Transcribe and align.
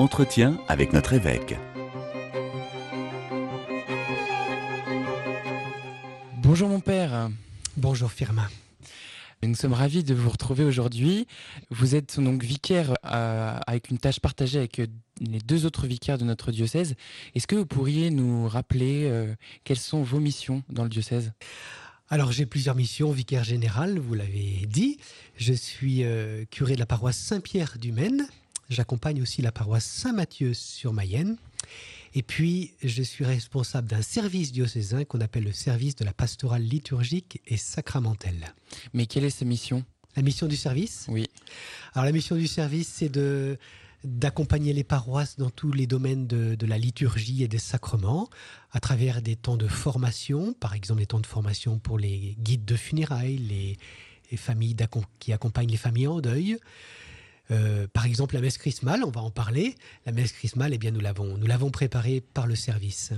Entretien 0.00 0.58
avec 0.66 0.94
notre 0.94 1.12
évêque. 1.12 1.56
Bonjour 6.38 6.70
mon 6.70 6.80
père. 6.80 7.28
Bonjour 7.76 8.10
Firmin. 8.10 8.48
Nous 9.42 9.54
sommes 9.54 9.74
ravis 9.74 10.02
de 10.02 10.14
vous 10.14 10.30
retrouver 10.30 10.64
aujourd'hui. 10.64 11.26
Vous 11.68 11.96
êtes 11.96 12.18
donc 12.18 12.42
vicaire 12.42 12.94
euh, 13.04 13.58
avec 13.66 13.90
une 13.90 13.98
tâche 13.98 14.20
partagée 14.20 14.56
avec 14.56 14.78
euh, 14.78 14.86
les 15.20 15.40
deux 15.40 15.66
autres 15.66 15.86
vicaires 15.86 16.16
de 16.16 16.24
notre 16.24 16.50
diocèse. 16.50 16.94
Est-ce 17.34 17.46
que 17.46 17.56
vous 17.56 17.66
pourriez 17.66 18.08
nous 18.08 18.48
rappeler 18.48 19.04
euh, 19.04 19.34
quelles 19.64 19.76
sont 19.76 20.02
vos 20.02 20.18
missions 20.18 20.62
dans 20.70 20.84
le 20.84 20.88
diocèse? 20.88 21.32
Alors 22.08 22.32
j'ai 22.32 22.46
plusieurs 22.46 22.74
missions, 22.74 23.12
vicaire 23.12 23.44
général, 23.44 23.98
vous 23.98 24.14
l'avez 24.14 24.66
dit. 24.66 24.96
Je 25.36 25.52
suis 25.52 26.04
curé 26.50 26.74
de 26.74 26.80
la 26.80 26.86
paroisse 26.86 27.18
Saint-Pierre 27.18 27.76
du 27.78 27.92
Maine. 27.92 28.26
J'accompagne 28.70 29.20
aussi 29.20 29.42
la 29.42 29.50
paroisse 29.50 29.84
Saint-Mathieu 29.84 30.54
sur 30.54 30.92
Mayenne. 30.92 31.36
Et 32.14 32.22
puis, 32.22 32.72
je 32.82 33.02
suis 33.02 33.24
responsable 33.24 33.88
d'un 33.88 34.00
service 34.00 34.52
diocésain 34.52 35.04
qu'on 35.04 35.20
appelle 35.20 35.42
le 35.42 35.52
service 35.52 35.96
de 35.96 36.04
la 36.04 36.12
pastorale 36.12 36.62
liturgique 36.62 37.40
et 37.48 37.56
sacramentelle. 37.56 38.54
Mais 38.94 39.06
quelle 39.06 39.24
est 39.24 39.30
sa 39.30 39.44
mission? 39.44 39.84
La 40.14 40.22
mission 40.22 40.46
du 40.46 40.56
service? 40.56 41.06
Oui. 41.08 41.26
Alors, 41.94 42.04
la 42.04 42.12
mission 42.12 42.36
du 42.36 42.46
service, 42.46 42.88
c'est 42.88 43.08
de 43.08 43.58
d'accompagner 44.02 44.72
les 44.72 44.82
paroisses 44.82 45.36
dans 45.36 45.50
tous 45.50 45.72
les 45.72 45.86
domaines 45.86 46.26
de, 46.26 46.56
la 46.64 46.78
liturgie 46.78 47.42
et 47.42 47.48
des 47.48 47.58
sacrements, 47.58 48.30
à 48.72 48.80
travers 48.80 49.20
des 49.20 49.36
temps 49.36 49.58
de 49.58 49.68
formation, 49.68 50.54
par 50.54 50.72
exemple 50.72 51.00
des 51.00 51.06
temps 51.06 51.20
de 51.20 51.26
formation 51.26 51.78
pour 51.78 51.98
les 51.98 52.34
guides 52.38 52.64
de 52.64 52.76
funérailles, 52.76 53.36
les, 53.36 53.76
les 54.30 54.36
familles 54.38 54.74
qui 55.18 55.34
accompagnent 55.34 55.70
les 55.70 55.76
familles 55.76 56.06
en 56.06 56.22
deuil, 56.22 56.56
euh, 57.50 57.86
par 57.92 58.06
exemple, 58.06 58.34
la 58.34 58.40
messe 58.40 58.58
chrismale, 58.58 59.04
on 59.04 59.10
va 59.10 59.20
en 59.20 59.30
parler. 59.30 59.74
La 60.06 60.12
messe 60.12 60.32
chrismale, 60.32 60.74
eh 60.74 60.78
bien, 60.78 60.90
nous 60.90 61.00
l'avons, 61.00 61.36
nous 61.36 61.46
l'avons 61.46 61.70
préparée 61.70 62.20
par 62.20 62.46
le 62.46 62.54
service. 62.54 63.12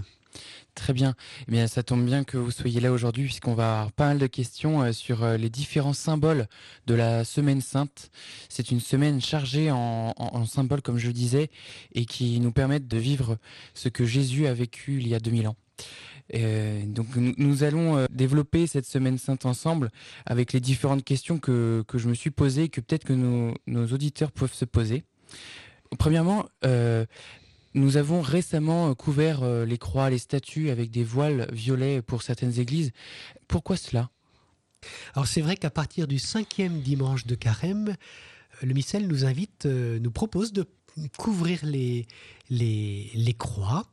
Très 0.75 0.95
bien. 0.95 1.15
Eh 1.47 1.51
bien, 1.51 1.67
ça 1.67 1.83
tombe 1.83 2.05
bien 2.05 2.25
que 2.25 2.39
vous 2.39 2.51
soyez 2.51 2.81
là 2.81 2.93
aujourd'hui 2.93 3.25
puisqu'on 3.25 3.55
va 3.55 3.73
avoir 3.73 3.93
pas 3.93 4.09
mal 4.09 4.19
de 4.19 4.27
questions 4.27 4.83
euh, 4.83 4.93
sur 4.93 5.23
euh, 5.23 5.37
les 5.37 5.51
différents 5.51 5.93
symboles 5.93 6.47
de 6.87 6.95
la 6.95 7.25
Semaine 7.25 7.61
Sainte. 7.61 8.11
C'est 8.49 8.71
une 8.71 8.81
semaine 8.81 9.21
chargée 9.21 9.71
en, 9.71 10.15
symboles, 10.47 10.81
comme 10.81 10.99
je 10.99 11.09
le 11.09 11.13
disais, 11.13 11.51
et 11.95 12.07
qui 12.07 12.41
nous 12.41 12.53
permettent 12.53 12.89
de 12.89 12.97
vivre 12.97 13.37
ce 13.75 13.89
que 13.89 14.07
Jésus 14.07 14.47
a 14.47 14.55
vécu 14.55 14.99
il 14.99 15.09
y 15.09 15.15
a 15.15 15.21
2000 15.21 15.49
ans. 15.49 15.57
Euh, 16.35 16.83
donc 16.87 17.09
nous, 17.17 17.65
allons 17.65 18.07
développer 18.11 18.67
cette 18.67 18.87
semaine 18.87 19.19
sainte 19.19 19.45
ensemble 19.45 19.91
avec 20.25 20.53
les 20.53 20.61
différentes 20.61 21.05
questions 21.05 21.39
que, 21.39 21.85
que 21.87 21.99
je 21.99 22.09
me 22.09 22.15
suis 22.15 22.31
posées, 22.31 22.69
que 22.69 22.81
peut-être 22.81 23.05
que 23.05 23.13
nos, 23.13 23.87
auditeurs 23.93 24.33
peuvent 24.33 24.55
se 24.55 24.65
poser. 24.65 25.05
Premièrement, 25.99 26.47
nous 27.75 27.97
avons 27.97 28.20
récemment 28.20 28.95
couvert 28.95 29.45
les 29.65 29.78
croix, 29.78 30.11
les 30.11 30.19
statues 30.19 30.70
avec 30.70 30.91
des 30.91 31.05
voiles 31.05 31.48
violets 31.53 32.03
pour 32.03 32.23
certaines 32.23 32.59
églises. 32.59 32.92
Pourquoi 33.48 33.77
cela? 33.77 34.11
Alors 35.14 35.27
c'est 35.27 35.41
vrai 35.41 35.56
qu'à 35.56 35.70
partir 35.70 36.06
du 36.06 36.19
cinquième 36.19 36.81
dimanche 36.81 37.27
de 37.27 37.34
carême, 37.34 37.97
le 38.62 38.75
missel 38.75 39.06
nous 39.06 39.25
invite, 39.25 39.64
nous 39.64 40.11
propose 40.11 40.53
de 40.53 40.67
couvrir 41.17 41.61
les, 41.62 42.06
les, 42.51 43.11
les 43.14 43.34
croix. 43.34 43.86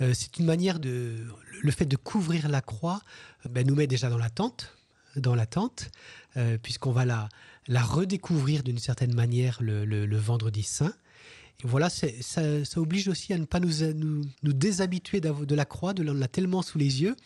Euh, 0.00 0.12
c'est 0.14 0.38
une 0.38 0.46
manière 0.46 0.78
de. 0.78 1.26
Le 1.62 1.70
fait 1.70 1.86
de 1.86 1.96
couvrir 1.96 2.48
la 2.48 2.60
croix 2.60 3.00
ben, 3.48 3.66
nous 3.66 3.74
met 3.74 3.86
déjà 3.86 4.10
dans 4.10 4.18
l'attente, 4.18 4.76
dans 5.16 5.34
l'attente, 5.34 5.90
euh, 6.36 6.58
puisqu'on 6.58 6.92
va 6.92 7.04
la, 7.04 7.28
la 7.66 7.82
redécouvrir 7.82 8.62
d'une 8.62 8.78
certaine 8.78 9.14
manière 9.14 9.58
le, 9.60 10.16
vendredi 10.16 10.62
saint. 10.62 10.92
Et 11.64 11.66
voilà, 11.66 11.88
ça, 11.88 12.06
ça, 12.20 12.80
oblige 12.80 13.08
aussi 13.08 13.32
à 13.32 13.38
ne 13.38 13.44
pas 13.44 13.60
nous, 13.60 13.92
nous, 13.94 14.22
nous 14.42 14.52
déshabituer 14.52 15.20
de 15.20 15.54
la 15.54 15.64
croix, 15.64 15.94
de 15.94 16.02
l'en 16.02 16.26
tellement 16.26 16.62
sous 16.62 16.78
les 16.78 17.02
yeux, 17.02 17.16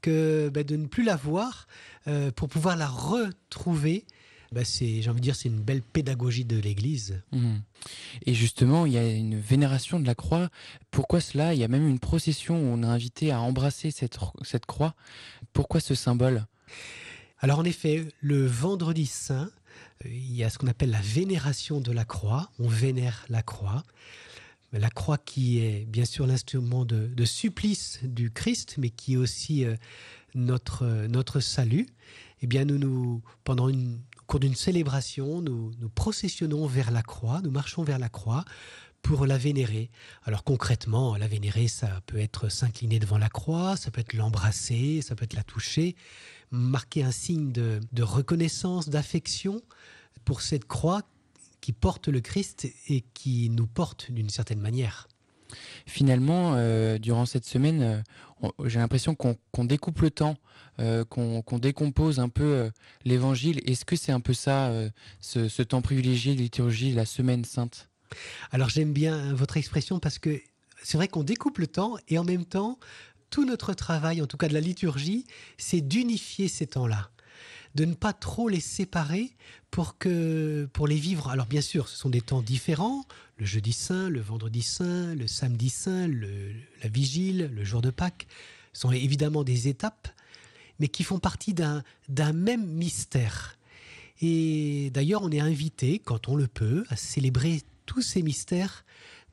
que 0.00 0.50
ben, 0.52 0.64
de 0.64 0.76
ne 0.76 0.86
plus 0.86 1.04
la 1.04 1.16
voir 1.16 1.66
euh, 2.06 2.30
pour 2.30 2.48
pouvoir 2.48 2.76
la 2.76 2.88
retrouver 2.88 4.04
bah, 4.52 4.64
c'est, 4.64 5.00
j'ai 5.00 5.08
envie 5.08 5.20
de 5.20 5.24
dire, 5.24 5.34
c'est 5.34 5.48
une 5.48 5.62
belle 5.62 5.80
pédagogie 5.80 6.44
de 6.44 6.58
l'Église. 6.58 7.22
Mmh. 7.32 7.56
Et 8.26 8.34
justement, 8.34 8.84
il 8.84 8.92
y 8.92 8.98
a 8.98 9.10
une 9.10 9.40
vénération 9.40 9.98
de 9.98 10.06
la 10.06 10.14
croix. 10.14 10.50
Pourquoi 10.90 11.20
cela? 11.20 11.54
Il 11.54 11.60
y 11.60 11.64
a 11.64 11.68
même 11.68 11.88
une 11.88 11.98
procession 11.98 12.56
où 12.56 12.66
on 12.66 12.82
a 12.82 12.86
invité 12.86 13.30
à 13.30 13.40
embrasser 13.40 13.90
cette, 13.90 14.18
cette 14.42 14.66
croix. 14.66 14.94
Pourquoi 15.54 15.80
ce 15.80 15.94
symbole? 15.94 16.46
Alors 17.38 17.60
en 17.60 17.64
effet, 17.64 18.06
le 18.20 18.46
vendredi 18.46 19.06
saint, 19.06 19.50
il 20.04 20.34
y 20.34 20.44
a 20.44 20.50
ce 20.50 20.58
qu'on 20.58 20.66
appelle 20.66 20.90
la 20.90 21.00
vénération 21.00 21.80
de 21.80 21.92
la 21.92 22.04
croix. 22.04 22.50
On 22.58 22.68
vénère 22.68 23.24
la 23.28 23.42
croix. 23.42 23.82
La 24.72 24.90
croix 24.90 25.18
qui 25.18 25.58
est 25.58 25.84
bien 25.86 26.06
sûr 26.06 26.26
l'instrument 26.26 26.84
de, 26.84 27.24
supplice 27.24 28.00
du 28.02 28.30
Christ, 28.30 28.76
mais 28.78 28.90
qui 28.90 29.14
est 29.14 29.18
aussi 29.18 29.64
euh, 29.64 29.76
notre, 30.34 30.86
notre 31.08 31.40
salut. 31.40 31.86
Eh 32.40 32.46
bien, 32.46 32.64
nous, 32.64 33.22
pendant 33.44 33.68
une, 33.68 34.00
cours 34.26 34.40
d'une 34.40 34.54
célébration, 34.54 35.42
nous, 35.42 35.72
nous 35.78 35.88
processionnons 35.90 36.66
vers 36.66 36.90
la 36.90 37.02
croix, 37.02 37.40
nous 37.42 37.50
marchons 37.50 37.82
vers 37.82 37.98
la 37.98 38.08
croix 38.08 38.44
pour 39.02 39.26
la 39.26 39.36
vénérer. 39.38 39.90
Alors 40.24 40.44
concrètement, 40.44 41.16
la 41.16 41.26
vénérer, 41.26 41.68
ça 41.68 42.00
peut 42.06 42.18
être 42.18 42.48
s'incliner 42.48 42.98
devant 42.98 43.18
la 43.18 43.28
croix, 43.28 43.76
ça 43.76 43.90
peut 43.90 44.00
être 44.00 44.14
l'embrasser, 44.14 45.02
ça 45.02 45.14
peut 45.14 45.24
être 45.24 45.34
la 45.34 45.42
toucher, 45.42 45.96
marquer 46.50 47.02
un 47.02 47.10
signe 47.10 47.52
de, 47.52 48.02
reconnaissance, 48.02 48.88
d'affection 48.88 49.60
pour 50.24 50.40
cette 50.40 50.66
croix 50.66 51.02
qui 51.60 51.72
porte 51.72 52.08
le 52.08 52.20
Christ 52.20 52.68
et 52.88 53.02
qui 53.14 53.50
nous 53.50 53.66
porte 53.66 54.10
d'une 54.10 54.30
certaine 54.30 54.60
manière. 54.60 55.08
Finalement, 55.86 56.54
euh, 56.54 56.98
durant 56.98 57.26
cette 57.26 57.44
semaine, 57.44 57.82
euh, 57.82 58.48
j'ai 58.64 58.78
l'impression 58.78 59.14
qu'on 59.14 59.64
découpe 59.64 60.00
le 60.00 60.10
temps 60.10 60.36
euh, 60.80 61.04
qu'on 61.04 61.58
décompose 61.58 62.18
un 62.18 62.30
peu 62.30 62.70
l'évangile. 63.04 63.60
Est-ce 63.66 63.84
que 63.84 63.94
c'est 63.94 64.10
un 64.10 64.20
peu 64.20 64.32
ça, 64.32 64.68
euh, 64.68 64.88
ce, 65.20 65.62
temps 65.62 65.82
privilégié 65.82 66.34
liturgie, 66.34 66.92
la 66.92 67.04
semaine 67.04 67.44
sainte? 67.44 67.90
Alors 68.50 68.68
j'aime 68.68 68.92
bien 68.92 69.34
votre 69.34 69.56
expression 69.56 69.98
parce 69.98 70.18
que 70.18 70.40
c'est 70.82 70.96
vrai 70.96 71.08
qu'on 71.08 71.22
découpe 71.22 71.58
le 71.58 71.66
temps 71.66 71.96
et 72.08 72.18
en 72.18 72.24
même 72.24 72.44
temps, 72.44 72.78
tout 73.30 73.44
notre 73.44 73.72
travail, 73.72 74.20
en 74.20 74.26
tout 74.26 74.36
cas 74.36 74.48
de 74.48 74.54
la 74.54 74.60
liturgie, 74.60 75.26
c'est 75.56 75.80
d'unifier 75.80 76.48
ces 76.48 76.66
temps-là 76.66 77.10
de 77.74 77.84
ne 77.84 77.94
pas 77.94 78.12
trop 78.12 78.48
les 78.48 78.60
séparer 78.60 79.30
pour 79.70 79.96
que 79.98 80.68
pour 80.72 80.86
les 80.86 80.96
vivre. 80.96 81.28
Alors 81.28 81.46
bien 81.46 81.60
sûr, 81.60 81.88
ce 81.88 81.96
sont 81.96 82.10
des 82.10 82.20
temps 82.20 82.42
différents. 82.42 83.04
Le 83.38 83.46
jeudi 83.46 83.72
saint, 83.72 84.10
le 84.10 84.20
vendredi 84.20 84.62
saint, 84.62 85.14
le 85.14 85.26
samedi 85.26 85.70
saint, 85.70 86.06
la 86.08 86.88
vigile, 86.88 87.50
le 87.54 87.64
jour 87.64 87.80
de 87.80 87.90
Pâques 87.90 88.26
sont 88.72 88.92
évidemment 88.92 89.44
des 89.44 89.68
étapes, 89.68 90.08
mais 90.80 90.88
qui 90.88 91.04
font 91.04 91.18
partie 91.18 91.54
d'un 91.54 91.82
même 92.32 92.66
mystère. 92.66 93.58
Et 94.20 94.90
d'ailleurs, 94.92 95.22
on 95.22 95.30
est 95.30 95.40
invité, 95.40 95.98
quand 95.98 96.28
on 96.28 96.36
le 96.36 96.46
peut, 96.46 96.84
à 96.90 96.96
célébrer 96.96 97.62
tous 97.86 98.02
ces 98.02 98.22
mystères 98.22 98.84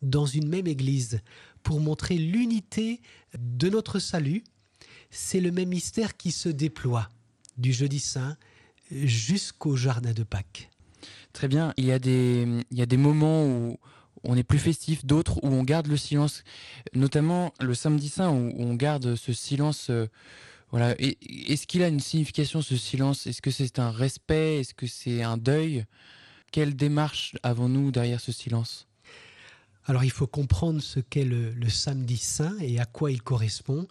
dans 0.01 0.25
une 0.25 0.47
même 0.47 0.67
église 0.67 1.21
pour 1.63 1.79
montrer 1.79 2.15
l'unité 2.15 3.01
de 3.37 3.69
notre 3.69 3.99
salut. 3.99 4.43
C'est 5.11 5.41
le 5.41 5.51
même 5.51 5.69
mystère 5.69 6.17
qui 6.17 6.31
se 6.31 6.49
déploie 6.49 7.09
du 7.57 7.73
jeudi 7.73 7.99
saint 7.99 8.37
jusqu'au 8.91 9.75
jardin 9.75 10.13
de 10.13 10.23
Pâques. 10.23 10.69
Très 11.33 11.47
bien. 11.47 11.73
Il 11.77 11.85
y 11.85 11.91
a 11.91 11.99
des, 11.99 12.97
moments 12.97 13.45
où 13.45 13.77
on 14.23 14.35
est 14.35 14.43
plus 14.43 14.59
festif, 14.59 15.05
d'autres 15.05 15.37
où 15.43 15.47
on 15.47 15.63
garde 15.63 15.87
le 15.87 15.97
silence, 15.97 16.43
notamment 16.93 17.53
le 17.59 17.73
samedi 17.73 18.09
saint 18.09 18.29
où 18.29 18.53
on 18.57 18.73
garde 18.75 19.16
ce 19.16 19.33
silence 19.33 19.89
euh, 19.89 20.07
voilà. 20.71 20.95
Est-ce 20.99 21.66
qu'il 21.66 21.81
a 21.81 21.87
une 21.87 21.99
signification 21.99 22.61
ce 22.61 22.78
silence? 22.78 23.25
Est-ce 23.25 23.41
que 23.41 23.52
c'est 23.52 23.79
un 23.79 23.90
respect? 23.90 24.59
Est-ce 24.59 24.73
que 24.73 24.85
c'est 24.87 25.23
un 25.23 25.37
deuil? 25.37 25.85
Quelle 26.51 26.75
démarche 26.75 27.35
avons-nous 27.43 27.91
derrière 27.91 28.19
ce 28.19 28.31
silence? 28.31 28.87
Alors 29.85 30.03
il 30.03 30.11
faut 30.11 30.28
comprendre 30.28 30.81
ce 30.81 30.99
qu'est 30.99 31.25
le, 31.25 31.69
samedi 31.69 32.17
saint 32.17 32.57
et 32.59 32.79
à 32.79 32.85
quoi 32.85 33.11
il 33.11 33.22
correspond. 33.22 33.87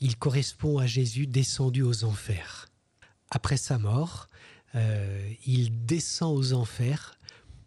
Il 0.00 0.16
correspond 0.16 0.78
à 0.78 0.86
Jésus 0.86 1.26
descendu 1.26 1.82
aux 1.82 2.04
enfers. 2.04 2.68
Après 3.30 3.56
sa 3.56 3.78
mort, 3.78 4.28
euh, 4.74 5.32
il 5.46 5.86
descend 5.86 6.36
aux 6.36 6.52
enfers 6.52 7.18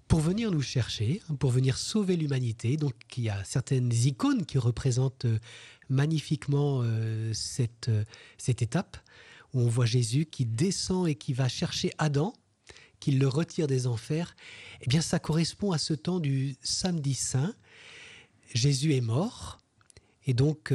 pour 0.08 0.20
venir 0.20 0.52
nous 0.52 0.62
chercher, 0.62 1.22
pour 1.40 1.52
venir 1.52 1.78
sauver 1.78 2.16
l'humanité. 2.16 2.78
Donc 2.78 2.94
il 3.18 3.24
y 3.24 3.30
a 3.30 3.44
certaines 3.44 3.92
icônes 3.92 4.46
qui 4.46 4.58
représentent 4.58 5.26
euh, 5.26 5.40
magnifiquement 5.90 6.82
euh, 6.84 7.32
cette, 7.34 7.92
cette 8.38 8.62
étape 8.62 8.98
où 9.54 9.62
on 9.62 9.68
voit 9.68 9.86
Jésus 9.86 10.26
qui 10.26 10.46
descend 10.46 11.08
et 11.08 11.16
qui 11.16 11.34
va 11.34 11.48
chercher 11.48 11.92
Adam, 11.98 12.34
qui 13.00 13.12
le 13.12 13.28
retire 13.28 13.68
des 13.68 13.88
enfers. 13.88 14.36
Eh 14.82 14.88
bien 14.88 15.02
ça 15.02 15.20
correspond 15.20 15.72
à 15.72 15.78
ce 15.78 15.94
temps 15.94 16.20
du 16.20 16.56
samedi 16.62 17.14
saint. 17.14 17.54
Jésus 18.54 18.94
est 18.96 19.02
mort 19.02 19.60
et 20.26 20.34
donc 20.34 20.74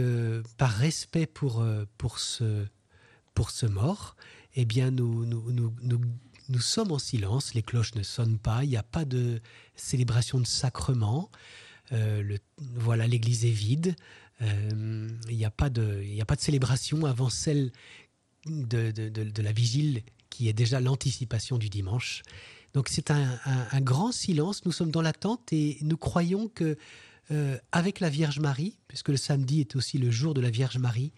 par 0.57 0.71
respect 0.71 1.27
pour, 1.27 1.65
pour, 1.99 2.19
ce, 2.19 2.67
pour 3.35 3.51
ce 3.51 3.67
mort, 3.67 4.17
eh 4.55 4.65
bien 4.65 4.91
nous, 4.91 5.27
nous, 5.27 5.53
nous, 5.53 5.75
nous 5.83 6.01
nous 6.49 6.61
sommes 6.61 6.93
en 6.93 6.99
silence, 6.99 7.55
les 7.55 7.63
cloches 7.63 7.95
ne 7.95 8.03
sonnent 8.03 8.39
pas, 8.39 8.65
il 8.65 8.71
n'y 8.71 8.77
a 8.77 8.83
pas 8.83 9.05
de 9.05 9.41
célébration 9.75 10.39
de 10.41 10.47
sacrement. 10.47 11.31
le, 11.91 12.39
voilà, 12.59 13.07
l'église 13.07 13.45
est 13.45 13.51
vide. 13.51 13.97
Il 14.41 15.37
n'y 15.37 15.45
a, 15.45 15.51
pas 15.51 15.71
de, 15.71 16.05
a 16.21 16.25
pas 16.25 16.35
de 16.35 16.41
célébration 16.41 17.05
avant 17.07 17.31
celle 17.31 17.71
de, 18.47 18.91
de, 18.91 19.43
la 19.43 19.53
vigile 19.53 20.03
qui 20.33 20.49
est 20.49 20.55
déjà 20.55 20.81
l'anticipation 20.81 21.59
du 21.59 21.69
dimanche. 21.69 22.23
Donc 22.73 22.89
c'est 22.89 23.11
un, 23.11 23.39
grand 23.83 24.13
silence. 24.13 24.65
Nous 24.65 24.73
sommes 24.73 24.91
dans 24.91 25.03
l'attente 25.03 25.53
et 25.53 25.77
nous 25.83 25.99
croyons 25.99 26.49
que 26.49 26.79
euh, 27.31 27.59
avec 27.71 28.01
la 28.01 28.09
Vierge 28.09 28.41
Marie, 28.41 28.79
puisque 28.89 29.11
le 29.11 29.19
samedi 29.19 29.61
est 29.61 29.77
aussi 29.77 29.99
le 29.99 30.11
jour 30.11 30.33
de 30.33 30.41
la 30.41 30.49
Vierge 30.49 30.79
Marie, 30.79 31.13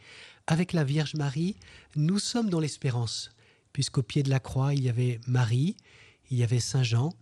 avec 0.48 0.72
la 0.72 0.82
Vierge 0.82 1.14
Marie, 1.14 1.56
nous 1.94 2.18
sommes 2.18 2.50
dans 2.50 2.58
l'espérance, 2.58 3.30
puisqu'au 3.72 4.02
pied 4.02 4.24
de 4.24 4.30
la 4.30 4.40
croix 4.40 4.74
il 4.74 4.82
y 4.82 4.88
avait 4.88 5.20
Marie, 5.28 5.76
il 6.30 6.36
y 6.36 6.42
avait 6.42 6.60
Saint 6.60 6.82
Jean. 6.82 7.12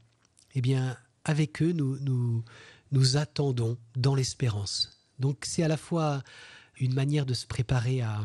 Eh 0.54 0.62
bien, 0.62 0.96
avec 1.24 1.60
eux, 1.60 1.72
nous 1.72 1.98
nous, 2.00 2.42
nous 2.90 3.16
attendons 3.18 3.76
dans 3.96 4.14
l'espérance. 4.14 4.98
Donc 5.18 5.44
c'est 5.44 5.62
à 5.62 5.68
la 5.68 5.76
fois 5.76 6.22
une 6.80 6.94
manière 6.94 7.26
de 7.26 7.34
se 7.34 7.46
préparer 7.46 8.00
à, 8.00 8.24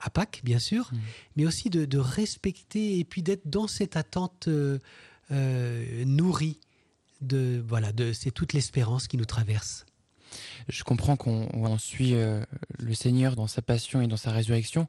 à 0.00 0.10
Pâques, 0.10 0.40
bien 0.44 0.58
sûr, 0.58 0.90
mmh. 0.92 0.98
mais 1.36 1.46
aussi 1.46 1.70
de, 1.70 1.98
respecter 1.98 2.98
et 2.98 3.04
puis 3.04 3.22
d'être 3.22 3.48
dans 3.48 3.66
cette 3.66 3.96
attente 3.96 4.48
euh, 4.48 4.78
euh, 5.30 6.04
nourrie. 6.04 6.58
De, 7.20 7.62
voilà, 7.66 7.92
de, 7.92 8.12
c'est 8.12 8.32
toute 8.32 8.52
l'espérance 8.52 9.06
qui 9.06 9.16
nous 9.16 9.24
traverse. 9.24 9.86
Je 10.68 10.82
comprends 10.82 11.16
qu'on 11.16 11.78
suit 11.78 12.14
euh, 12.14 12.42
le 12.78 12.94
Seigneur 12.94 13.36
dans 13.36 13.46
sa 13.46 13.62
passion 13.62 14.02
et 14.02 14.08
dans 14.08 14.16
sa 14.16 14.32
résurrection, 14.32 14.88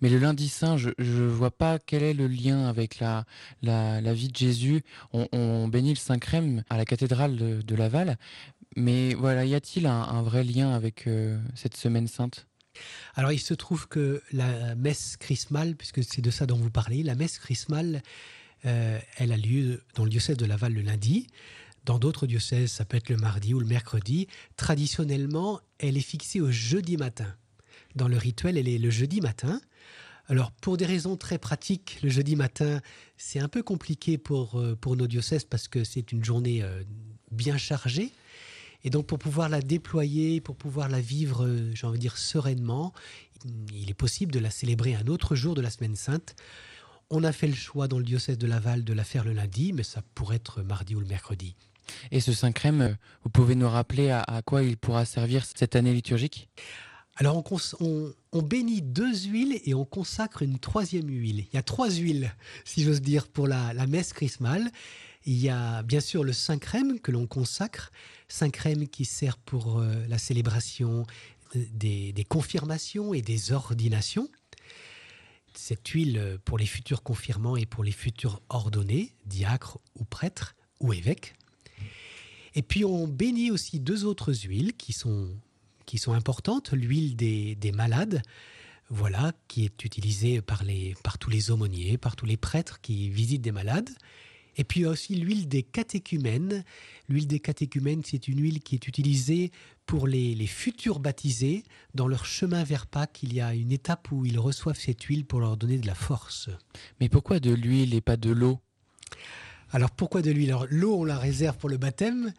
mais 0.00 0.10
le 0.10 0.18
lundi 0.18 0.48
saint, 0.48 0.76
je 0.76 0.90
ne 0.98 1.26
vois 1.28 1.52
pas 1.52 1.78
quel 1.78 2.02
est 2.02 2.12
le 2.12 2.26
lien 2.26 2.66
avec 2.66 2.98
la, 2.98 3.24
la, 3.62 4.12
vie 4.12 4.28
de 4.28 4.36
Jésus. 4.36 4.82
On, 5.12 5.68
bénit 5.68 5.90
le 5.90 5.98
Saint-Crème 5.98 6.64
à 6.68 6.76
la 6.76 6.84
cathédrale 6.84 7.62
de, 7.64 7.74
Laval, 7.74 8.18
mais 8.76 9.14
voilà, 9.14 9.44
y 9.44 9.54
a-t-il 9.54 9.86
un, 9.86 10.22
vrai 10.22 10.44
lien 10.44 10.72
avec 10.72 11.08
cette 11.54 11.76
semaine 11.76 12.08
sainte? 12.08 12.46
Alors 13.14 13.32
il 13.32 13.38
se 13.38 13.54
trouve 13.54 13.88
que 13.88 14.22
la 14.32 14.74
messe 14.74 15.16
chrismale, 15.16 15.76
puisque 15.76 16.02
c'est 16.04 16.22
de 16.22 16.30
ça 16.30 16.46
dont 16.46 16.56
vous 16.56 16.70
parlez, 16.70 17.02
la 17.02 17.14
messe 17.14 17.38
chrismale, 17.38 18.02
euh, 18.66 18.98
elle 19.16 19.32
a 19.32 19.36
lieu 19.36 19.82
dans 19.94 20.04
le 20.04 20.10
diocèse 20.10 20.36
de 20.36 20.46
Laval 20.46 20.72
le 20.72 20.82
lundi. 20.82 21.26
Dans 21.84 21.98
d'autres 21.98 22.26
diocèses, 22.26 22.72
ça 22.72 22.84
peut 22.84 22.98
être 22.98 23.08
le 23.08 23.16
mardi 23.16 23.54
ou 23.54 23.60
le 23.60 23.66
mercredi. 23.66 24.28
Traditionnellement, 24.56 25.60
elle 25.78 25.96
est 25.96 26.02
fixée 26.02 26.40
au 26.40 26.50
jeudi 26.50 26.96
matin. 26.96 27.34
Dans 27.94 28.06
le 28.06 28.18
rituel, 28.18 28.58
elle 28.58 28.68
est 28.68 28.78
le 28.78 28.90
jeudi 28.90 29.20
matin. 29.20 29.60
Alors, 30.28 30.52
pour 30.52 30.76
des 30.76 30.86
raisons 30.86 31.16
très 31.16 31.38
pratiques, 31.38 31.98
le 32.02 32.10
jeudi 32.10 32.36
matin, 32.36 32.80
c'est 33.16 33.40
un 33.40 33.48
peu 33.48 33.62
compliqué 33.62 34.18
pour, 34.18 34.60
euh, 34.60 34.76
pour 34.76 34.94
nos 34.94 35.06
diocèses 35.06 35.44
parce 35.44 35.66
que 35.66 35.82
c'est 35.82 36.12
une 36.12 36.22
journée 36.22 36.62
euh, 36.62 36.84
bien 37.32 37.56
chargée. 37.56 38.12
Et 38.84 38.90
donc 38.90 39.06
pour 39.06 39.18
pouvoir 39.18 39.48
la 39.48 39.60
déployer, 39.60 40.40
pour 40.40 40.56
pouvoir 40.56 40.88
la 40.88 41.00
vivre, 41.00 41.44
euh, 41.44 41.70
j'ai 41.74 41.86
envie 41.86 41.98
de 41.98 42.02
dire, 42.02 42.16
sereinement, 42.16 42.92
il 43.72 43.90
est 43.90 43.94
possible 43.94 44.32
de 44.32 44.38
la 44.38 44.50
célébrer 44.50 44.94
un 44.94 45.06
autre 45.06 45.34
jour 45.34 45.54
de 45.54 45.60
la 45.60 45.70
semaine 45.70 45.96
sainte. 45.96 46.34
On 47.10 47.24
a 47.24 47.32
fait 47.32 47.48
le 47.48 47.54
choix 47.54 47.88
dans 47.88 47.98
le 47.98 48.04
diocèse 48.04 48.38
de 48.38 48.46
Laval 48.46 48.84
de 48.84 48.92
la 48.92 49.04
faire 49.04 49.24
le 49.24 49.32
lundi, 49.32 49.72
mais 49.72 49.82
ça 49.82 50.02
pourrait 50.14 50.36
être 50.36 50.62
mardi 50.62 50.94
ou 50.94 51.00
le 51.00 51.06
mercredi. 51.06 51.56
Et 52.10 52.20
ce 52.20 52.32
Saint 52.32 52.52
Crème, 52.52 52.80
euh, 52.82 52.94
vous 53.24 53.30
pouvez 53.30 53.54
nous 53.54 53.68
rappeler 53.68 54.10
à, 54.10 54.42
quoi 54.44 54.62
il 54.62 54.76
pourra 54.76 55.04
servir 55.04 55.44
cette 55.44 55.76
année 55.76 55.92
liturgique? 55.92 56.48
Alors 57.16 57.42
on, 58.32 58.42
bénit 58.42 58.80
deux 58.80 59.14
huiles 59.14 59.60
et 59.64 59.74
on 59.74 59.84
consacre 59.84 60.42
une 60.42 60.58
troisième 60.58 61.08
huile. 61.08 61.44
Il 61.52 61.54
y 61.54 61.58
a 61.58 61.62
trois 61.62 61.90
huiles, 61.90 62.32
si 62.64 62.82
j'ose 62.82 63.02
dire, 63.02 63.28
pour 63.28 63.46
la, 63.46 63.74
la 63.74 63.86
messe 63.86 64.14
chrismale. 64.14 64.70
Il 65.26 65.36
y 65.36 65.48
a 65.50 65.82
bien 65.82 66.00
sûr 66.00 66.24
le 66.24 66.32
Saint 66.32 66.58
Crème 66.58 66.98
que 66.98 67.10
l'on 67.10 67.26
consacre, 67.26 67.92
Saint 68.28 68.50
Crème 68.50 68.88
qui 68.88 69.04
sert 69.04 69.36
pour 69.36 69.78
euh, 69.78 70.06
la 70.08 70.18
célébration 70.18 71.06
des, 71.54 72.26
confirmations 72.28 73.12
et 73.12 73.22
des 73.22 73.52
ordinations. 73.52 74.28
Cette 75.54 75.86
huile 75.88 76.18
euh, 76.18 76.38
pour 76.44 76.58
les 76.58 76.66
futurs 76.66 77.02
confirmants 77.02 77.56
et 77.56 77.66
pour 77.66 77.84
les 77.84 77.92
futurs 77.92 78.40
ordonnés, 78.48 79.12
diacres 79.26 79.78
ou 79.94 80.04
prêtres 80.04 80.54
ou 80.78 80.92
évêques. 80.92 81.34
Et 82.54 82.62
puis 82.62 82.84
on 82.84 83.06
bénit 83.06 83.50
aussi 83.50 83.78
deux 83.78 84.04
autres 84.04 84.32
huiles 84.32 84.72
qui 84.74 84.92
sont, 84.92 85.28
qui 85.86 85.98
sont 85.98 86.12
importantes. 86.12 86.72
L'huile 86.72 87.14
des, 87.14 87.56
des 87.56 87.72
malades, 87.72 88.22
voilà, 88.88 89.32
qui 89.48 89.64
est 89.64 89.84
utilisée 89.84 90.40
par, 90.40 90.64
les, 90.64 90.94
par 91.04 91.18
tous 91.18 91.30
les 91.30 91.50
aumôniers, 91.50 91.98
par 91.98 92.16
tous 92.16 92.26
les 92.26 92.36
prêtres 92.36 92.80
qui 92.80 93.10
visitent 93.10 93.42
des 93.42 93.52
malades. 93.52 93.90
Et 94.56 94.64
puis 94.64 94.80
il 94.80 94.82
y 94.84 94.86
a 94.86 94.90
aussi 94.90 95.14
l'huile 95.14 95.48
des 95.48 95.62
catéchumènes. 95.62 96.64
L'huile 97.08 97.26
des 97.26 97.40
catéchumènes, 97.40 98.02
c'est 98.04 98.28
une 98.28 98.40
huile 98.40 98.60
qui 98.60 98.74
est 98.74 98.88
utilisée 98.88 99.50
pour 99.86 100.06
les, 100.06 100.46
futurs 100.46 101.00
baptisés. 101.00 101.64
Dans 101.94 102.06
leur 102.06 102.24
chemin 102.24 102.62
vers 102.62 102.86
Pâques, 102.86 103.22
il 103.22 103.34
y 103.34 103.40
a 103.40 103.54
une 103.54 103.72
étape 103.72 104.12
où 104.12 104.24
ils 104.24 104.38
reçoivent 104.38 104.78
cette 104.78 105.02
huile 105.02 105.24
pour 105.24 105.40
leur 105.40 105.56
donner 105.56 105.78
de 105.78 105.86
la 105.86 105.94
force. 105.94 106.48
Mais 107.00 107.08
pourquoi 107.08 107.40
de 107.40 107.52
l'huile 107.52 107.94
et 107.94 108.00
pas 108.00 108.16
de 108.16 108.30
l'eau? 108.30 108.60
Alors 109.72 109.90
pourquoi 109.90 110.22
de 110.22 110.30
l'huile? 110.30 110.56
L'eau 110.70 111.00
on 111.00 111.04
la 111.04 111.18
réserve 111.18 111.56
pour 111.56 111.68
le 111.68 111.76
baptême. 111.76 112.32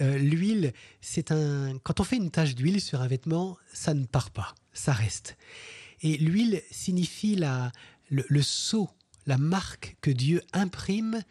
Euh, 0.00 0.18
l'huile, 0.18 0.72
c'est 1.00 1.32
un. 1.32 1.78
Quand 1.82 2.00
on 2.00 2.04
fait 2.04 2.16
une 2.16 2.30
tache 2.30 2.54
d'huile 2.54 2.80
sur 2.80 3.00
un 3.00 3.08
vêtement, 3.08 3.56
ça 3.72 3.94
ne 3.94 4.04
part 4.04 4.30
pas, 4.30 4.54
ça 4.72 4.92
reste. 4.92 5.36
Et 6.02 6.16
l'huile 6.16 6.62
signifie 6.70 7.34
la, 7.34 7.72
le, 8.08 8.24
le 8.28 8.42
sceau, 8.42 8.90
la 9.26 9.38
marque 9.38 9.96
que 10.00 10.10
Dieu 10.10 10.42
imprime 10.52 11.22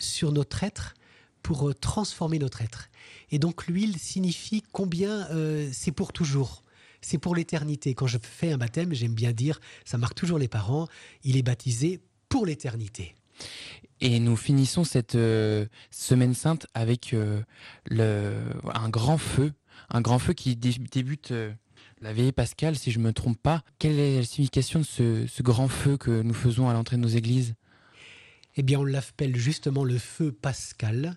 sur 0.00 0.32
notre 0.32 0.64
être 0.64 0.94
pour 1.42 1.68
euh, 1.68 1.74
transformer 1.74 2.38
notre 2.38 2.62
être. 2.62 2.88
Et 3.30 3.38
donc 3.38 3.66
l'huile 3.66 3.98
signifie 3.98 4.62
combien 4.72 5.26
euh, 5.30 5.68
c'est 5.72 5.92
pour 5.92 6.12
toujours. 6.12 6.62
C'est 7.00 7.18
pour 7.18 7.34
l'éternité. 7.34 7.94
Quand 7.94 8.06
je 8.06 8.18
fais 8.20 8.52
un 8.52 8.58
baptême, 8.58 8.92
j'aime 8.92 9.14
bien 9.14 9.32
dire, 9.32 9.60
ça 9.84 9.98
marque 9.98 10.14
toujours 10.14 10.38
les 10.38 10.48
parents, 10.48 10.88
il 11.22 11.36
est 11.36 11.42
baptisé 11.42 12.00
pour 12.28 12.44
l'éternité. 12.44 13.14
Et 14.00 14.18
nous 14.18 14.36
finissons 14.36 14.84
cette 14.84 15.14
euh, 15.14 15.66
semaine 15.90 16.34
sainte 16.34 16.66
avec 16.74 17.14
le, 17.86 18.34
un 18.74 18.88
grand 18.88 19.18
feu, 19.18 19.52
un 19.90 20.00
grand 20.00 20.18
feu 20.18 20.32
qui 20.32 20.56
débute 20.56 21.32
la 22.00 22.12
veillée 22.12 22.32
pascale, 22.32 22.76
si 22.76 22.90
je 22.90 22.98
ne 22.98 23.04
me 23.04 23.12
trompe 23.12 23.40
pas. 23.40 23.62
Quelle 23.78 23.98
est 23.98 24.18
la 24.18 24.24
signification 24.24 24.80
de 24.80 24.84
ce, 24.84 25.26
ce 25.26 25.42
grand 25.42 25.68
feu 25.68 25.96
que 25.96 26.22
nous 26.22 26.34
faisons 26.34 26.68
à 26.68 26.72
l'entrée 26.72 26.96
de 26.96 27.02
nos 27.02 27.08
églises? 27.08 27.54
Eh 28.58 28.62
bien, 28.62 28.80
on 28.80 28.84
l'appelle 28.84 29.36
justement 29.36 29.84
le 29.84 29.98
feu 29.98 30.32
pascal. 30.32 31.16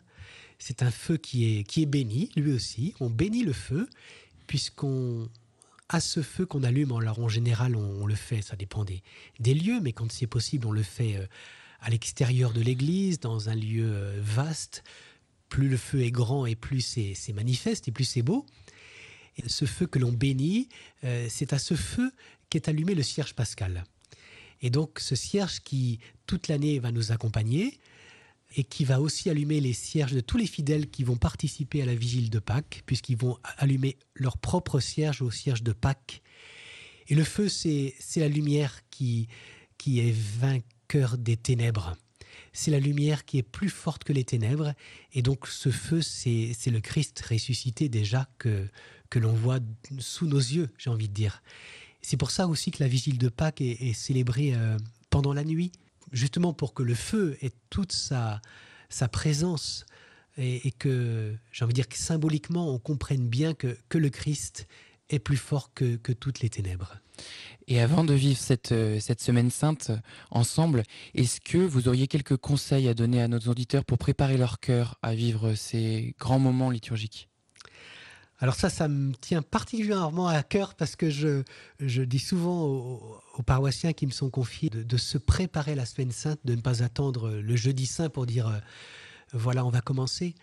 C'est 0.59 0.83
un 0.83 0.91
feu 0.91 1.17
qui 1.17 1.57
est, 1.57 1.63
qui 1.63 1.81
est 1.81 1.87
béni, 1.87 2.29
lui 2.35 2.53
aussi. 2.53 2.93
On 2.99 3.09
bénit 3.09 3.43
le 3.43 3.53
feu, 3.53 3.89
puisqu'on 4.45 5.27
à 5.89 5.99
ce 5.99 6.21
feu 6.21 6.45
qu'on 6.45 6.63
allume, 6.63 6.93
alors 6.93 7.19
en 7.19 7.27
général, 7.27 7.75
on, 7.75 8.05
le 8.05 8.15
fait, 8.15 8.41
ça 8.41 8.55
dépend 8.55 8.85
des, 8.85 9.03
des 9.39 9.53
lieux, 9.53 9.81
mais 9.81 9.91
quand 9.91 10.09
c'est 10.09 10.27
possible, 10.27 10.67
on 10.67 10.71
le 10.71 10.83
fait 10.83 11.17
euh, 11.17 11.25
à 11.81 11.89
l'extérieur 11.89 12.53
de 12.53 12.61
l'église, 12.61 13.19
dans 13.19 13.49
un 13.49 13.55
lieu 13.55 13.91
euh, 13.91 14.19
vaste. 14.21 14.83
Plus 15.49 15.67
le 15.67 15.75
feu 15.77 16.03
est 16.03 16.11
grand 16.11 16.45
et 16.45 16.55
plus 16.55 16.81
c'est 16.81 17.33
manifeste 17.33 17.89
et 17.89 17.91
plus 17.91 18.05
c'est 18.05 18.21
beau. 18.21 18.45
Ce 19.47 19.65
feu 19.65 19.85
que 19.85 19.99
l'on 19.99 20.13
bénit, 20.13 20.69
euh, 21.03 21.27
c'est 21.29 21.51
à 21.51 21.59
ce 21.59 21.73
feu 21.73 22.11
qu'est 22.49 22.69
allumé 22.69 22.95
le 22.95 23.03
cierge 23.03 23.33
pascal. 23.33 23.83
Et 24.61 24.69
donc 24.69 24.99
ce 24.99 25.15
cierge 25.15 25.61
qui, 25.61 25.99
toute 26.25 26.47
l'année, 26.47 26.79
va 26.79 26.91
nous 26.91 27.11
accompagner 27.11 27.79
et 28.55 28.63
qui 28.63 28.83
va 28.83 28.99
aussi 28.99 29.29
allumer 29.29 29.61
les 29.61 29.73
cierges 29.73 30.13
de 30.13 30.19
tous 30.19 30.37
les 30.37 30.45
fidèles 30.45 30.89
qui 30.89 31.03
vont 31.03 31.15
participer 31.15 31.81
à 31.81 31.85
la 31.85 31.95
vigile 31.95 32.29
de 32.29 32.39
Pâques, 32.39 32.83
puisqu'ils 32.85 33.17
vont 33.17 33.37
allumer 33.57 33.97
leur 34.15 34.37
propre 34.37 34.79
cierge 34.79 35.21
au 35.21 35.31
cierge 35.31 35.63
de 35.63 35.71
Pâques. 35.71 36.21
Et 37.07 37.15
le 37.15 37.23
feu, 37.23 37.49
c'est 37.49 37.93
la 38.17 38.27
lumière 38.27 38.81
qui, 38.89 39.27
qui 39.77 39.99
est 39.99 40.15
vainqueur 40.39 41.17
des 41.17 41.37
ténèbres. 41.37 41.95
C'est 42.53 42.71
la 42.71 42.79
lumière 42.79 43.25
qui 43.25 43.37
est 43.37 43.43
plus 43.43 43.69
forte 43.69 44.03
que 44.03 44.13
les 44.13 44.25
ténèbres. 44.25 44.73
Et 45.13 45.21
donc 45.21 45.47
ce 45.47 45.69
feu, 45.71 46.01
c'est 46.01 46.53
le 46.67 46.81
Christ 46.81 47.21
ressuscité 47.29 47.87
déjà 47.87 48.29
que, 48.37 48.67
que 49.09 49.19
l'on 49.19 49.33
voit 49.33 49.59
sous 49.99 50.27
nos 50.27 50.39
yeux, 50.39 50.69
j'ai 50.77 50.89
envie 50.89 51.07
de 51.07 51.13
dire. 51.13 51.41
C'est 52.01 52.17
pour 52.17 52.31
ça 52.31 52.47
aussi 52.47 52.71
que 52.71 52.83
la 52.83 52.89
vigile 52.89 53.17
de 53.17 53.29
Pâques 53.29 53.61
est, 53.61 53.93
célébrée 53.93 54.53
euh, 54.55 54.77
pendant 55.09 55.33
la 55.33 55.43
nuit, 55.43 55.71
justement 56.11 56.53
pour 56.53 56.73
que 56.73 56.83
le 56.83 56.95
feu 56.95 57.37
ait 57.41 57.51
toute 57.69 57.91
sa, 57.91 58.41
présence 59.11 59.85
et, 60.37 60.71
que, 60.71 61.35
j'ai 61.51 61.63
envie 61.63 61.73
de 61.73 61.75
dire 61.75 61.87
que 61.87 61.97
symboliquement, 61.97 62.73
on 62.73 62.79
comprenne 62.79 63.27
bien 63.27 63.53
que, 63.53 63.77
que 63.89 63.97
le 63.97 64.09
Christ 64.09 64.67
est 65.09 65.19
plus 65.19 65.37
fort 65.37 65.73
que, 65.73 65.97
que 65.97 66.11
toutes 66.11 66.39
les 66.39 66.49
ténèbres. 66.49 66.97
Et 67.67 67.79
avant 67.79 68.03
de 68.03 68.13
vivre 68.13 68.39
cette, 68.39 68.71
euh, 68.71 68.99
cette 68.99 69.21
semaine 69.21 69.51
sainte 69.51 69.91
ensemble, 70.31 70.83
est-ce 71.13 71.39
que 71.39 71.57
vous 71.57 71.87
auriez 71.87 72.07
quelques 72.07 72.37
conseils 72.37 72.87
à 72.87 72.93
donner 72.93 73.21
à 73.21 73.27
nos 73.27 73.39
auditeurs 73.39 73.85
pour 73.85 73.97
préparer 73.97 74.37
leur 74.37 74.59
cœur 74.59 74.97
à 75.01 75.13
vivre 75.13 75.53
ces 75.53 76.15
grands 76.19 76.39
moments 76.39 76.69
liturgiques? 76.69 77.30
Alors 78.41 78.55
ça, 78.55 78.69
ça 78.69 78.87
me 78.87 79.13
tient 79.13 79.43
particulièrement 79.43 80.27
à 80.27 80.41
cœur 80.41 80.73
parce 80.73 80.95
que 80.95 81.11
je, 81.11 81.43
je 81.79 82.01
dis 82.01 82.19
souvent 82.19 82.63
aux, 82.63 83.43
paroissiens 83.45 83.93
qui 83.93 84.07
me 84.07 84.11
sont 84.11 84.29
confiés 84.29 84.69
de, 84.69 84.97
se 84.97 85.17
préparer 85.17 85.75
la 85.75 85.85
semaine 85.85 86.11
sainte, 86.11 86.39
de 86.43 86.55
ne 86.55 86.61
pas 86.61 86.83
attendre 86.83 87.29
le 87.31 87.55
jeudi 87.55 87.85
saint 87.85 88.09
pour 88.09 88.25
dire 88.25 88.47
euh, 88.47 88.57
voilà, 89.33 89.63
on 89.63 89.69
va 89.69 89.81
commencer. 89.81 90.35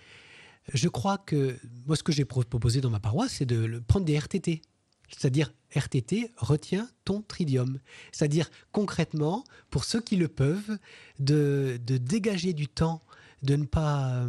Je 0.72 0.88
crois 0.88 1.18
que 1.18 1.56
moi, 1.86 1.96
ce 1.96 2.02
que 2.02 2.12
j'ai 2.12 2.24
proposé 2.24 2.80
dans 2.80 2.90
ma 2.90 3.00
paroisse, 3.00 3.34
c'est 3.38 3.46
de 3.46 3.82
prendre 3.86 4.06
des 4.06 4.16
RTT. 4.16 4.62
C'est-à-dire 5.08 5.52
RTT, 5.74 6.32
retiens 6.36 6.88
ton 7.04 7.22
tridium. 7.22 7.80
C'est-à-dire 8.12 8.50
concrètement, 8.72 9.44
pour 9.70 9.84
ceux 9.84 10.00
qui 10.00 10.16
le 10.16 10.28
peuvent, 10.28 10.78
de, 11.18 11.78
dégager 11.84 12.52
du 12.52 12.68
temps, 12.68 13.02
de 13.42 13.56
ne 13.56 13.64
pas, 13.64 14.10
euh, 14.10 14.28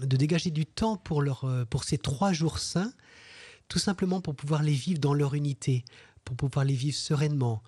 de 0.00 0.16
dégager 0.16 0.50
du 0.50 0.66
temps 0.66 0.96
pour, 0.96 1.22
leur, 1.22 1.44
euh, 1.44 1.64
pour 1.64 1.84
ces 1.84 1.98
trois 1.98 2.32
jours 2.32 2.58
saints, 2.58 2.92
tout 3.68 3.78
simplement 3.78 4.20
pour 4.20 4.34
pouvoir 4.34 4.62
les 4.62 4.72
vivre 4.72 5.00
dans 5.00 5.14
leur 5.14 5.34
unité, 5.34 5.84
pour 6.24 6.36
pouvoir 6.36 6.64
les 6.64 6.74
vivre 6.74 6.96
sereinement. 6.96 7.62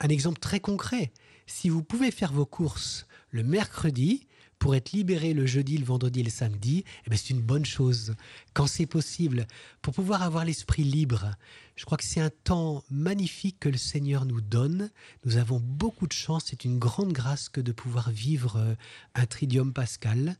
Un 0.00 0.08
exemple 0.08 0.40
très 0.40 0.60
concret, 0.60 1.12
si 1.46 1.68
vous 1.68 1.82
pouvez 1.82 2.10
faire 2.10 2.32
vos 2.32 2.46
courses 2.46 3.06
le 3.30 3.42
mercredi, 3.42 4.26
pour 4.62 4.76
être 4.76 4.92
libéré 4.92 5.34
le 5.34 5.44
jeudi, 5.44 5.76
le 5.76 5.84
vendredi 5.84 6.20
et 6.20 6.22
le 6.22 6.30
samedi, 6.30 6.84
eh 7.04 7.10
ben, 7.10 7.16
c'est 7.16 7.30
une 7.30 7.40
bonne 7.40 7.64
chose. 7.64 8.14
Quand 8.54 8.68
c'est 8.68 8.86
possible, 8.86 9.48
pour 9.80 9.92
pouvoir 9.92 10.22
avoir 10.22 10.44
l'esprit 10.44 10.84
libre, 10.84 11.34
je 11.74 11.84
crois 11.84 11.98
que 11.98 12.04
c'est 12.04 12.20
un 12.20 12.30
temps 12.44 12.84
magnifique 12.88 13.58
que 13.58 13.68
le 13.68 13.76
Seigneur 13.76 14.24
nous 14.24 14.40
donne. 14.40 14.92
Nous 15.24 15.36
avons 15.36 15.58
beaucoup 15.58 16.06
de 16.06 16.12
chance, 16.12 16.44
c'est 16.46 16.64
une 16.64 16.78
grande 16.78 17.12
grâce 17.12 17.48
que 17.48 17.60
de 17.60 17.72
pouvoir 17.72 18.12
vivre 18.12 18.54
euh, 18.56 18.74
un 19.16 19.26
tridium 19.26 19.72
pascal. 19.72 20.36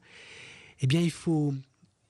Eh 0.78 0.86
bien, 0.86 1.00
il 1.00 1.10
faut, 1.10 1.52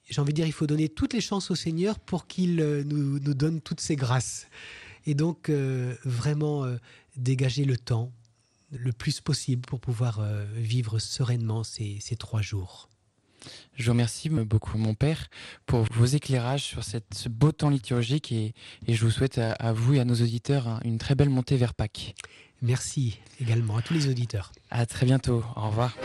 j'ai 0.04 0.21
envie 0.21 0.35
de 0.35 0.37
dire, 0.37 0.47
il 0.47 0.52
faut 0.52 0.66
donner 0.66 0.90
toutes 0.90 1.14
les 1.14 1.23
chances 1.23 1.50
au 1.50 1.54
Seigneur 1.54 1.99
pour 1.99 2.26
qu'il 2.26 2.61
euh, 2.61 2.85
nous, 2.85 3.21
donne 3.21 3.62
toutes 3.62 3.81
ces 3.81 3.97
grâces. 3.97 4.49
Et 5.07 5.14
donc, 5.14 5.49
euh, 5.49 5.95
vraiment 6.04 6.66
dégager 7.16 7.64
le 7.64 7.78
temps 7.78 8.12
le 8.72 8.92
plus 8.92 9.20
possible 9.20 9.62
pour 9.62 9.80
pouvoir 9.80 10.20
euh, 10.20 10.44
vivre 10.54 10.98
sereinement 10.98 11.62
ces, 11.62 12.00
trois 12.18 12.42
jours. 12.42 12.88
Je 13.74 13.84
vous 13.84 13.92
remercie 13.92 14.28
beaucoup, 14.28 14.78
mon 14.78 14.94
Père, 14.94 15.28
pour 15.66 15.84
vos 15.92 16.04
éclairages 16.04 16.62
sur 16.62 16.84
cette, 16.84 17.14
ce 17.14 17.28
beau 17.28 17.52
temps 17.52 17.70
liturgique 17.70 18.30
et, 18.30 18.54
je 18.86 19.04
vous 19.04 19.10
souhaite 19.10 19.38
à, 19.38 19.72
vous 19.72 19.94
et 19.94 20.00
à 20.00 20.04
nos 20.04 20.14
auditeurs 20.14 20.80
une 20.84 20.98
très 20.98 21.14
belle 21.14 21.30
montée 21.30 21.56
vers 21.56 21.74
Pâques. 21.74 22.14
Merci 22.60 23.18
également 23.40 23.76
à 23.76 23.82
tous 23.82 23.94
les 23.94 24.08
auditeurs. 24.08 24.52
À 24.70 24.86
très 24.86 25.06
bientôt. 25.06 25.42
Au 25.56 25.68
revoir. 25.68 25.96